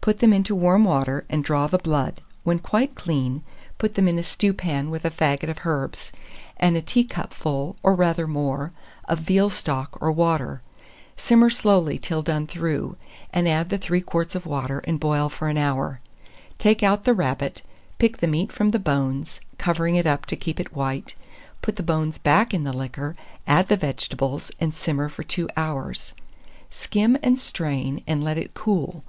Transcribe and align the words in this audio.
Put 0.00 0.20
them 0.20 0.32
into 0.32 0.54
warm 0.54 0.84
water, 0.84 1.24
and 1.28 1.42
draw 1.42 1.66
the 1.66 1.78
blood; 1.78 2.20
when 2.44 2.60
quite 2.60 2.94
clean, 2.94 3.42
put 3.76 3.94
them 3.94 4.06
in 4.06 4.20
a 4.20 4.22
stewpan, 4.22 4.88
with 4.88 5.04
a 5.04 5.10
faggot 5.10 5.48
of 5.48 5.66
herbs, 5.66 6.12
and 6.58 6.76
a 6.76 6.80
teacupful, 6.80 7.74
or 7.82 7.96
rather 7.96 8.28
more, 8.28 8.70
of 9.08 9.18
veal 9.18 9.50
stock 9.50 9.98
or 10.00 10.12
water. 10.12 10.62
Simmer 11.16 11.50
slowly 11.50 11.98
till 11.98 12.22
done 12.22 12.46
through, 12.46 12.96
and 13.32 13.48
add 13.48 13.68
the 13.68 13.76
3 13.76 14.00
quarts 14.00 14.36
of 14.36 14.46
water, 14.46 14.78
and 14.86 15.00
boil 15.00 15.28
for 15.28 15.48
an 15.48 15.58
hour. 15.58 15.98
Take 16.56 16.84
out 16.84 17.02
the 17.02 17.12
rabbet, 17.12 17.62
pick 17.98 18.18
the 18.18 18.28
meat 18.28 18.52
from 18.52 18.68
the 18.68 18.78
bones, 18.78 19.40
covering 19.58 19.96
it 19.96 20.06
up 20.06 20.24
to 20.26 20.36
keep 20.36 20.60
it 20.60 20.76
white; 20.76 21.16
put 21.62 21.74
the 21.74 21.82
bones 21.82 22.16
back 22.18 22.54
in 22.54 22.62
the 22.62 22.72
liquor, 22.72 23.16
add 23.44 23.66
the 23.66 23.76
vegetables, 23.76 24.52
and 24.60 24.72
simmer 24.72 25.08
for 25.08 25.24
2 25.24 25.48
hours; 25.56 26.14
skim 26.70 27.18
and 27.24 27.40
strain, 27.40 28.04
and 28.06 28.22
let 28.22 28.38
it 28.38 28.54
cool. 28.54 29.02